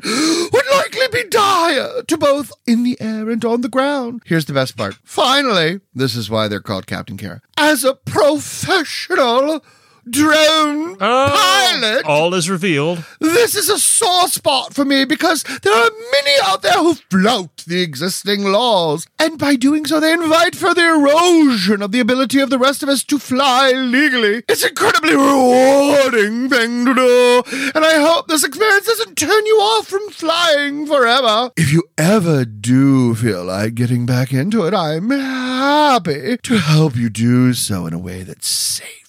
[0.52, 4.22] would likely be dire to both in the air and on the ground.
[4.26, 4.96] Here's the best part.
[5.04, 7.42] Finally, this is why they're called Captain Karen.
[7.58, 9.64] As a professional
[10.12, 13.04] drone Oh, pilot, All is revealed.
[13.20, 17.58] this is a sore spot for me because there are many out there who flout
[17.68, 19.06] the existing laws.
[19.20, 22.90] And by doing so, they invite further erosion of the ability of the rest of
[22.90, 24.44] us to fly legally.
[24.50, 27.44] It's an incredibly rewarding thing to do.
[27.76, 31.52] And I hope this experience doesn't turn you off from flying forever.
[31.58, 37.10] If you ever do feel like getting back into it, I'm happy to help you
[37.10, 39.07] do so in a way that's safe,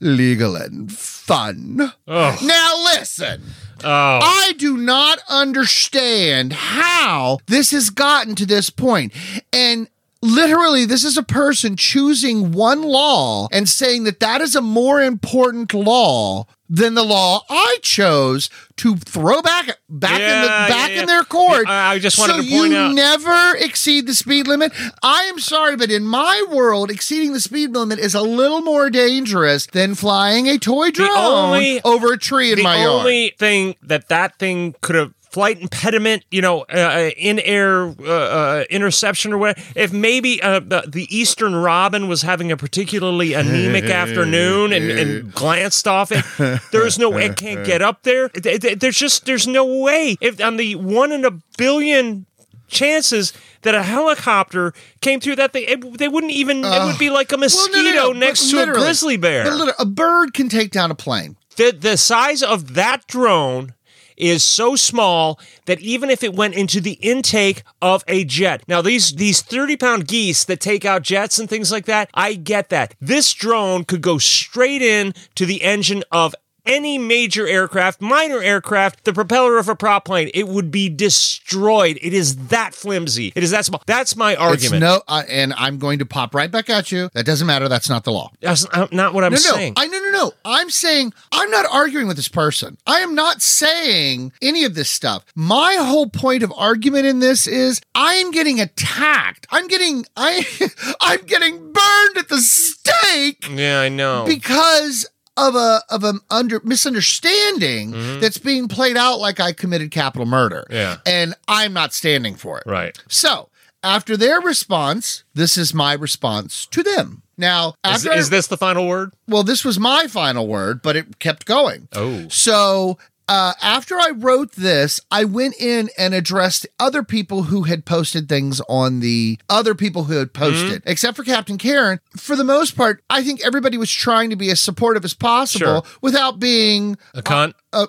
[0.00, 1.92] legal, and fun.
[2.08, 2.38] Oh.
[2.42, 3.42] Now listen.
[3.84, 4.20] Oh.
[4.22, 9.12] I do not understand how this has gotten to this point.
[9.52, 9.88] And
[10.22, 15.00] literally, this is a person choosing one law and saying that that is a more
[15.00, 20.94] important law than the law I chose to throw back back in the back yeah,
[20.94, 21.00] yeah.
[21.00, 21.66] in their court.
[21.68, 24.72] I- I just wanted so to point you out- never exceed the speed limit.
[25.02, 28.88] I am sorry, but in my world, exceeding the speed limit is a little more
[28.88, 32.88] dangerous than flying a toy drone only- over a tree in my yard.
[32.88, 37.84] The only thing that that thing could have flight impediment, you know, uh, in air
[38.00, 39.60] uh, uh, interception or whatever.
[39.76, 45.32] If maybe uh, the, the Eastern Robin was having a particularly anemic afternoon and, and
[45.32, 46.24] glanced off it,
[46.72, 48.28] there's no, it can't get up there.
[48.30, 50.16] Th- th- There's just, there's no way.
[50.20, 52.26] If on the one in a billion
[52.68, 57.10] chances that a helicopter came through that thing, it, they wouldn't even, it would be
[57.10, 59.44] like a Well, mosquito no, no, no, next to a grizzly bear.
[59.78, 61.36] A bird can take down a plane.
[61.56, 63.74] the the size of that drone
[64.20, 68.82] is so small that even if it went into the intake of a jet now
[68.82, 72.68] these these 30 pound geese that take out jets and things like that i get
[72.70, 72.94] that.
[73.00, 76.34] This drone could go straight in to the engine of
[76.70, 81.98] any major aircraft, minor aircraft, the propeller of a prop plane, it would be destroyed.
[82.00, 83.32] It is that flimsy.
[83.34, 83.82] It is that small.
[83.86, 84.80] That's my It's argument.
[84.80, 87.10] no, uh, and I'm going to pop right back at you.
[87.14, 87.68] That doesn't matter.
[87.68, 88.30] That's not the law.
[88.40, 89.74] That's not what I'm No, no, saying.
[89.76, 90.32] I no, no, no.
[90.44, 92.76] I'm saying I'm not arguing with this person.
[92.86, 95.24] I am not saying any of this stuff.
[95.34, 99.46] My whole point of argument in this is I am getting attacked.
[99.50, 100.46] I'm getting I
[101.00, 104.24] I'm getting burned at the stake yeah, I know.
[104.26, 105.06] because
[105.48, 110.64] of a of an under misunderstanding that's being played out like I committed capital murder.
[110.70, 110.74] Mm-hmm.
[110.74, 110.96] Yeah.
[111.06, 112.64] And I'm not standing for it.
[112.66, 112.96] right.
[113.08, 113.48] So
[113.82, 117.22] after their response, this is my response to them.
[117.38, 119.14] Now, Is, I- is this the final word?
[119.26, 121.88] well, this was my final word, but it kept going.
[121.94, 122.28] Oh.
[122.28, 122.98] So
[123.30, 128.28] uh, after I wrote this, I went in and addressed other people who had posted
[128.28, 132.00] things on the other people who had posted, except for Captain Karen.
[132.16, 135.64] For the most part, I think everybody was trying to be as supportive as possible
[135.64, 135.82] Sure.
[136.02, 137.22] without being A
[137.72, 137.88] cunt?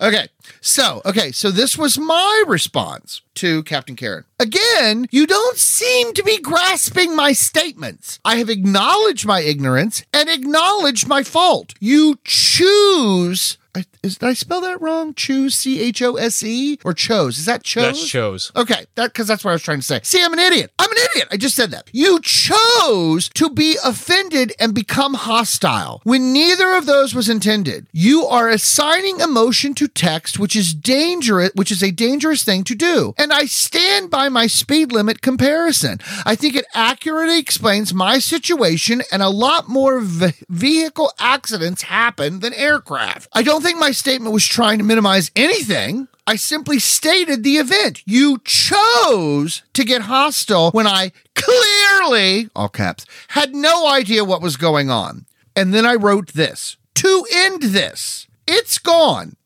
[0.06, 0.28] okay.
[0.60, 1.32] So, okay.
[1.32, 4.24] So this was my response to Captain Karen.
[4.38, 8.20] Again, you don't seem to be grasping my statements.
[8.24, 11.74] I have acknowledged my ignorance and acknowledged my fault.
[11.80, 13.58] You choose.
[13.76, 15.14] I- Is, did I spell that wrong?
[15.14, 17.38] Choose C H O S E or chose?
[17.38, 17.84] Is that chose?
[17.84, 18.52] That's chose.
[18.54, 20.00] Okay, that because that's what I was trying to say.
[20.02, 20.70] See, I'm an idiot.
[20.78, 21.28] I'm an idiot.
[21.32, 21.88] I just said that.
[21.92, 27.86] You chose to be offended and become hostile when neither of those was intended.
[27.92, 32.74] You are assigning emotion to text, which is dangerous, which is a dangerous thing to
[32.74, 33.14] do.
[33.18, 35.98] And I stand by my speed limit comparison.
[36.24, 42.40] I think it accurately explains my situation, and a lot more ve- vehicle accidents happen
[42.40, 43.28] than aircraft.
[43.32, 46.06] I don't think my statement was trying to minimize anything.
[46.26, 48.02] I simply stated the event.
[48.04, 54.58] You chose to get hostile when I clearly, all caps, had no idea what was
[54.58, 55.24] going on.
[55.56, 58.26] And then I wrote this to end this.
[58.46, 59.36] It's gone.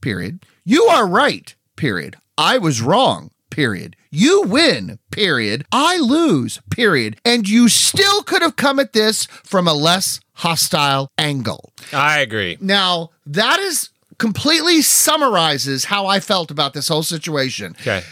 [0.00, 0.44] Period.
[0.64, 1.54] You are right.
[1.76, 2.16] Period.
[2.36, 3.30] I was wrong.
[3.50, 3.96] period.
[4.10, 5.64] You win, period.
[5.70, 7.20] I lose, period.
[7.24, 11.72] And you still could have come at this from a less hostile angle.
[11.92, 12.56] I agree.
[12.60, 17.76] Now, that is completely summarizes how I felt about this whole situation.
[17.80, 18.02] Okay.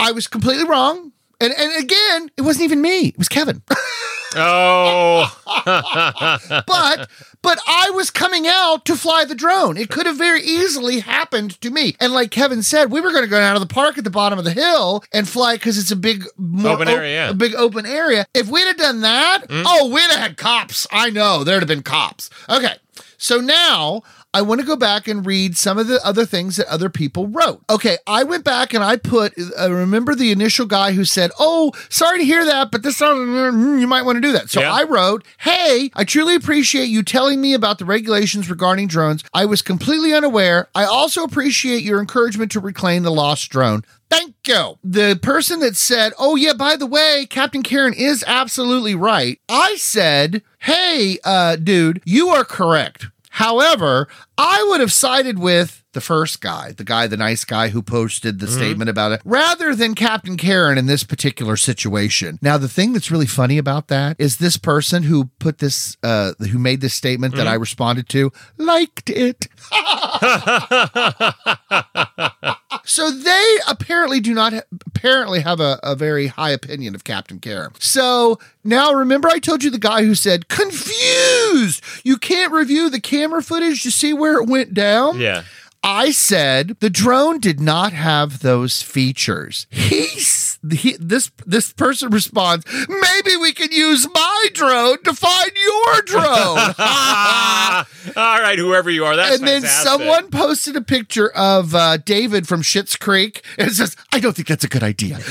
[0.00, 1.12] I was completely wrong.
[1.38, 3.08] And, and again, it wasn't even me.
[3.08, 3.62] It was Kevin.
[4.34, 5.32] Oh,
[6.66, 7.08] but
[7.42, 9.76] but I was coming out to fly the drone.
[9.76, 11.96] It could have very easily happened to me.
[12.00, 14.10] And like Kevin said, we were going to go down to the park at the
[14.10, 17.30] bottom of the hill and fly because it's a big more Open area, yeah.
[17.30, 18.26] a big open area.
[18.34, 19.62] If we'd have done that, mm.
[19.64, 20.86] oh, we'd have had cops.
[20.90, 22.30] I know there'd have been cops.
[22.48, 22.74] Okay.
[23.18, 24.02] So now
[24.34, 27.26] I want to go back and read some of the other things that other people
[27.28, 27.62] wrote.
[27.70, 31.72] Okay, I went back and I put, uh, remember the initial guy who said, Oh,
[31.88, 34.50] sorry to hear that, but this, mm, you might want to do that.
[34.50, 34.72] So Yeah.
[34.72, 39.24] I wrote, Hey, I truly appreciate you telling me about the regulations regarding drones.
[39.32, 40.68] I was completely unaware.
[40.74, 43.84] I also appreciate your encouragement to reclaim the lost drone.
[44.10, 44.78] Thank you.
[44.84, 49.40] The person that said, Oh, yeah, by the way, Captain Karen is absolutely right.
[49.48, 53.06] I said, Hey, uh, dude, you are correct.
[53.36, 57.80] However, I would have sided with the first guy, the guy, the nice guy who
[57.80, 62.38] posted the statement about it, rather than Captain Karen in this particular situation.
[62.42, 66.32] Now, the thing that's really funny about that is this person who put this, uh,
[66.52, 69.48] who made this statement that I responded to, liked it.
[72.88, 77.40] So they apparently do not ha- apparently have a, a very high opinion of Captain
[77.40, 77.72] Karen.
[77.80, 81.82] So now remember I told you the guy who said confused.
[82.04, 85.18] You can't review the camera footage to see where it went down.
[85.20, 85.42] yeah.
[85.88, 89.68] I said the drone did not have those features.
[89.70, 90.26] He's
[90.72, 96.58] he, this this person responds, maybe we can use my drone to find your drone.
[98.16, 99.88] All right, whoever you are, that's and then fantastic.
[99.88, 104.34] someone posted a picture of uh, David from Schitt's Creek and it says, I don't
[104.34, 105.16] think that's a good idea.
[105.18, 105.24] is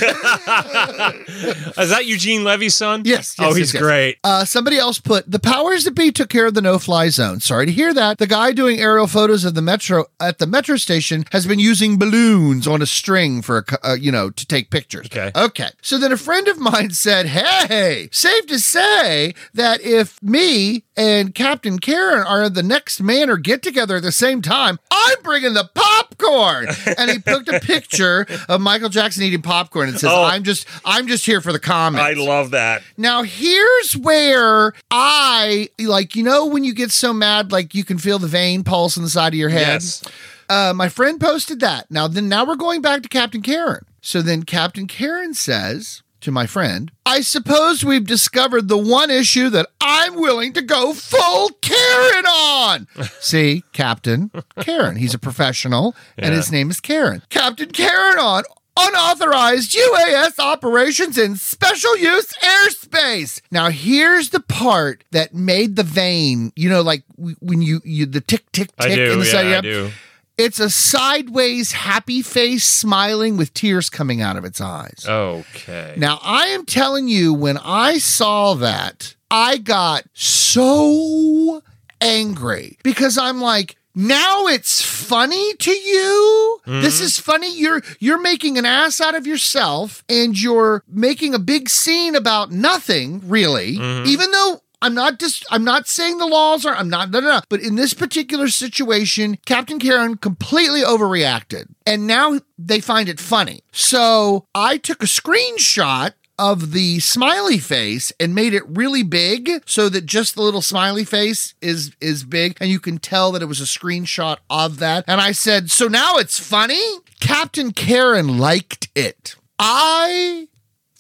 [1.89, 3.04] that Eugene Levy's son?
[3.06, 3.82] Yes, oh, he's yes, yes.
[3.82, 4.17] great.
[4.24, 7.39] Uh, somebody else put the powers that be took care of the no-fly zone.
[7.39, 8.17] Sorry to hear that.
[8.17, 11.98] The guy doing aerial photos of the metro at the metro station has been using
[11.98, 15.08] balloons on a string for a, uh, you know to take pictures.
[15.08, 15.24] Okay.
[15.35, 15.69] Okay.
[15.81, 21.33] So then a friend of mine said, "Hey, safe to say that if me and
[21.33, 25.53] Captain Karen are the next man or get together at the same time, I'm bringing
[25.53, 30.23] the popcorn." and he put a picture of Michael Jackson eating popcorn and says, Oh.
[30.23, 32.83] "I'm just I'm just here for the comments." I love that.
[32.97, 37.97] Now, here's where I like, you know, when you get so mad, like you can
[37.97, 39.67] feel the vein pulse on the side of your head.
[39.81, 40.03] Yes.
[40.47, 41.89] Uh, my friend posted that.
[41.89, 43.83] Now, then, now we're going back to Captain Karen.
[44.06, 49.50] So then Captain Karen says to my friend, I suppose we've discovered the one issue
[49.50, 52.88] that I'm willing to go full Karen on.
[53.20, 54.30] See, Captain
[54.62, 54.98] Karen.
[54.98, 57.24] He's a professional, and his name is Karen.
[57.32, 58.44] Captain Karen on
[58.78, 63.41] unauthorized UAS operations in special use airspace.
[63.50, 68.22] Now, here's the part that made the vein, you know, like when you, you the
[68.22, 69.13] tick, tick, tick do.
[69.13, 69.91] in the side yeah, I do.
[70.38, 75.06] It's a sideways happy face smiling with tears coming out of its eyes.
[75.08, 75.93] Okay.
[75.98, 81.62] Now, I am telling you, when I saw that, I got so
[82.02, 86.60] angry because I'm like, now it's funny to you.
[86.65, 87.06] This mm-hmm.
[87.06, 87.58] is funny.
[87.58, 92.52] You're you're making an ass out of yourself and you're making a big scene about
[92.52, 93.78] nothing, really.
[93.78, 94.08] Mm-hmm.
[94.08, 97.28] Even though I'm not just I'm not saying the laws are I'm not no no
[97.28, 97.41] no.
[97.50, 101.74] But in this particular situation, Captain Karen completely overreacted.
[101.88, 103.63] And now they find it funny.
[103.71, 109.89] So I took a screenshot of the smiley face and made it really big so
[109.89, 113.45] that just the little smiley face is is big and you can tell that it
[113.45, 116.84] was a screenshot of that and i said so now it's funny
[117.21, 120.45] captain karen liked it i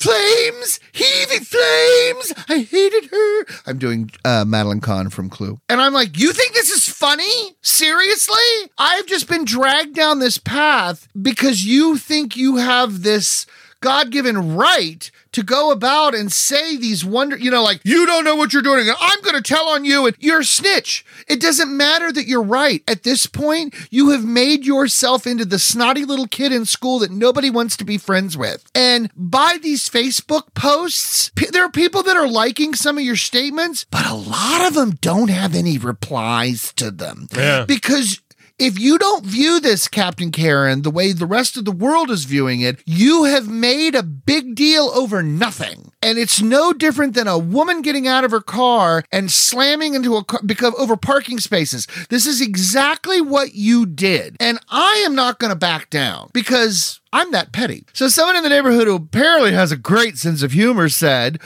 [0.05, 2.33] Flames, heaving flames.
[2.47, 3.45] I hated her.
[3.65, 5.59] I'm doing uh, Madeline Kahn from Clue.
[5.67, 7.55] And I'm like, you think this is funny?
[7.63, 8.69] Seriously?
[8.77, 13.47] I've just been dragged down this path because you think you have this
[13.85, 18.23] God given right to go about and say these wonder, you know, like, you don't
[18.23, 21.05] know what you're doing, and I'm going to tell on you, and you're a snitch.
[21.27, 22.81] It doesn't matter that you're right.
[22.87, 27.11] At this point, you have made yourself into the snotty little kid in school that
[27.11, 28.65] nobody wants to be friends with.
[28.73, 33.15] And by these Facebook posts, p- there are people that are liking some of your
[33.15, 37.27] statements, but a lot of them don't have any replies to them.
[37.35, 37.65] Yeah.
[37.65, 38.19] Because
[38.57, 42.23] if you don't view this, Captain Karen, the way the rest of the world is
[42.23, 45.91] viewing it, you have made a big deal over nothing.
[46.01, 50.15] And it's no different than a woman getting out of her car and slamming into
[50.15, 51.87] a car because over parking spaces.
[52.09, 54.37] This is exactly what you did.
[54.39, 57.85] And I am not going to back down because I'm that petty.
[57.93, 61.39] So someone in the neighborhood who apparently has a great sense of humor said,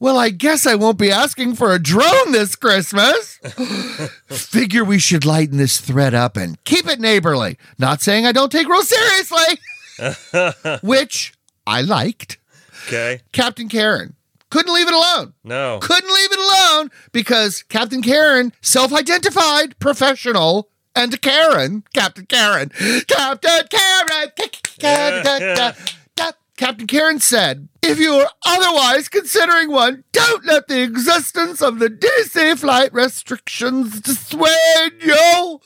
[0.00, 3.36] Well, I guess I won't be asking for a drone this Christmas.
[4.26, 7.56] Figure we should lighten this thread up and keep it neighborly.
[7.78, 9.60] Not saying I don't take real seriously,
[10.82, 11.34] which
[11.68, 12.38] I liked.
[12.88, 13.20] Okay.
[13.30, 14.16] Captain Karen
[14.50, 15.34] couldn't leave it alone.
[15.44, 15.78] No.
[15.80, 22.70] Couldn't leave it alone because Captain Karen, self identified professional, and Karen, Captain Karen,
[23.08, 24.32] Captain Karen,
[24.82, 25.74] Captain,
[26.56, 31.88] Captain Karen said, if you are otherwise considering one, don't let the existence of the
[31.88, 35.60] DC flight restrictions dissuade you.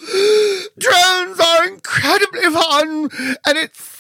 [0.79, 3.11] Drones are incredibly fun,
[3.45, 3.96] and it's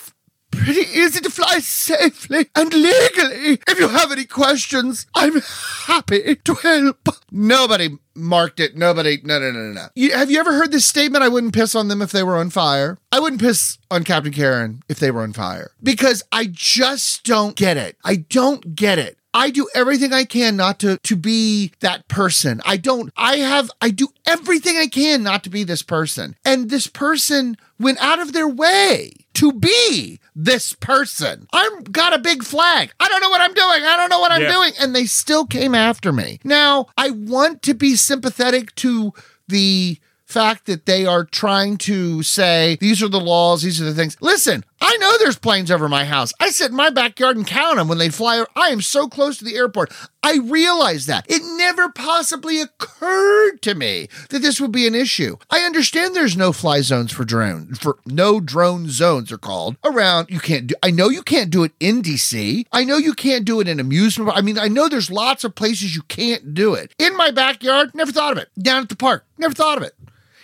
[0.57, 3.59] pretty easy to fly safely and legally.
[3.69, 5.41] If you have any questions, I'm
[5.87, 7.09] happy to help.
[7.31, 8.77] Nobody marked it.
[8.77, 9.21] Nobody.
[9.23, 9.89] No, no, no, no.
[9.95, 11.23] You, have you ever heard this statement?
[11.25, 12.99] I wouldn't piss on them if they were on fire.
[13.13, 17.57] I wouldn't piss on Captain Karen if they were on fire because I just don't
[17.57, 17.97] get it.
[18.05, 19.19] I don't get it.
[19.37, 22.63] I do everything I can not to to be that person.
[22.65, 26.37] I don't I have I do everything I can not to be this person.
[26.43, 31.47] And this person went out of their way to be this person.
[31.53, 32.93] I've got a big flag.
[33.01, 33.85] I don't know what I'm doing.
[33.85, 34.53] I don't know what I'm Yeah.
[34.53, 34.73] doing.
[34.81, 36.41] And they still came after me.
[36.45, 39.13] Now, I want to be sympathetic to
[39.49, 43.95] the fact that they are trying to say these are the laws, these are the
[43.95, 44.17] things.
[44.21, 46.33] Listen, I know there's planes over my house.
[46.39, 48.45] I sit in my backyard and count them when they fly.
[48.55, 49.93] I am so close to the airport.
[50.23, 51.25] I realize that.
[51.29, 55.37] It never possibly occurred to me that this would be an issue.
[55.51, 60.29] I understand there's no fly zones for drone for no drone zones are called around.
[60.31, 62.67] You can't do I know you can't do it in DC.
[62.73, 64.33] I know you can't do it in amusement.
[64.35, 66.93] I mean, I know there's lots of places you can't do it.
[66.99, 68.51] In my backyard, never thought of it.
[68.59, 69.95] Down at the park, never thought of it.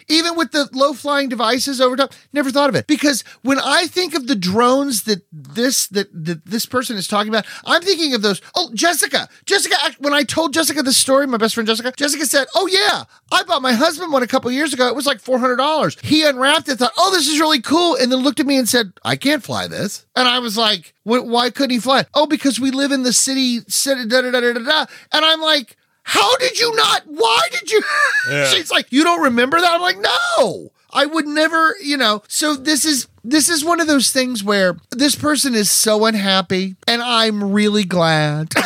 [0.08, 2.86] Even with the low flying devices over top, never thought of it.
[2.86, 7.28] Because when I think of the drones that this that, that this person is talking
[7.28, 8.40] about, I'm thinking of those.
[8.54, 9.76] Oh, Jessica, Jessica.
[9.98, 13.42] When I told Jessica this story, my best friend Jessica, Jessica said, "Oh yeah, I
[13.44, 14.88] bought my husband one a couple years ago.
[14.88, 15.96] It was like four hundred dollars.
[16.02, 18.68] He unwrapped it, thought, oh, this is really cool, and then looked at me and
[18.68, 20.04] said, I can't fly this.
[20.14, 22.04] And I was like, why couldn't he fly?
[22.14, 23.60] Oh, because we live in the city.
[23.60, 24.86] da, da, da, da, da.
[25.12, 25.76] And I'm like.
[26.04, 27.02] How did you not?
[27.06, 27.82] Why did you?
[28.30, 28.46] Yeah.
[28.46, 29.72] She's like, you don't remember that?
[29.72, 32.22] I'm like, no, I would never, you know.
[32.28, 36.76] So this is this is one of those things where this person is so unhappy,
[36.86, 38.52] and I'm really glad.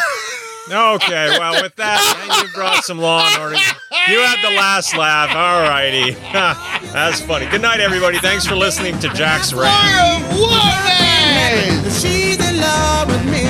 [0.68, 3.54] Okay, well, with that, and you brought some law and order.
[4.08, 5.30] You had the last laugh.
[5.30, 6.10] All righty.
[6.92, 7.46] That's funny.
[7.46, 8.18] Good night, everybody.
[8.18, 10.26] Thanks for listening to Jack's Rant.
[10.34, 11.90] Warren!
[11.92, 13.46] She's in love with me.